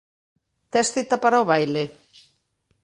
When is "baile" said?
1.51-1.83